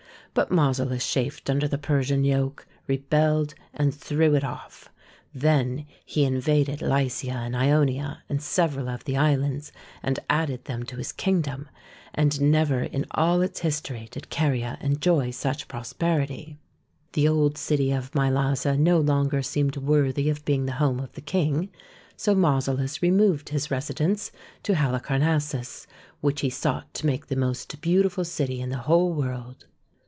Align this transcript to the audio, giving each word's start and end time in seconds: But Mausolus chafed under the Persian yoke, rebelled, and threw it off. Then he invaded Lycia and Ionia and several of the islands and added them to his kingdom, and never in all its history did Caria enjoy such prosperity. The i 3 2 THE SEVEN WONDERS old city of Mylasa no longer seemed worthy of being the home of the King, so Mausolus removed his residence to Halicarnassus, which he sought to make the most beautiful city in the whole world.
But 0.33 0.49
Mausolus 0.49 1.05
chafed 1.05 1.49
under 1.49 1.67
the 1.67 1.77
Persian 1.77 2.23
yoke, 2.23 2.65
rebelled, 2.87 3.53
and 3.73 3.93
threw 3.93 4.33
it 4.33 4.45
off. 4.45 4.87
Then 5.35 5.85
he 6.05 6.23
invaded 6.23 6.81
Lycia 6.81 7.33
and 7.33 7.53
Ionia 7.53 8.23
and 8.29 8.41
several 8.41 8.87
of 8.87 9.03
the 9.03 9.17
islands 9.17 9.73
and 10.01 10.21
added 10.29 10.63
them 10.63 10.83
to 10.83 10.95
his 10.95 11.11
kingdom, 11.11 11.67
and 12.13 12.39
never 12.39 12.79
in 12.81 13.07
all 13.11 13.41
its 13.41 13.59
history 13.59 14.07
did 14.09 14.29
Caria 14.29 14.77
enjoy 14.79 15.31
such 15.31 15.67
prosperity. 15.67 16.57
The 17.11 17.27
i 17.27 17.27
3 17.27 17.27
2 17.27 17.27
THE 17.27 17.27
SEVEN 17.29 17.33
WONDERS 17.35 17.41
old 17.43 17.57
city 17.57 17.91
of 17.91 18.11
Mylasa 18.13 18.77
no 18.79 18.99
longer 19.01 19.41
seemed 19.41 19.75
worthy 19.75 20.29
of 20.29 20.45
being 20.45 20.65
the 20.65 20.71
home 20.79 21.01
of 21.01 21.11
the 21.11 21.19
King, 21.19 21.67
so 22.15 22.33
Mausolus 22.33 23.01
removed 23.01 23.49
his 23.49 23.69
residence 23.69 24.31
to 24.63 24.75
Halicarnassus, 24.75 25.87
which 26.21 26.39
he 26.39 26.49
sought 26.49 26.93
to 26.93 27.05
make 27.05 27.27
the 27.27 27.35
most 27.35 27.81
beautiful 27.81 28.23
city 28.23 28.61
in 28.61 28.69
the 28.69 28.77
whole 28.87 29.11
world. 29.11 29.65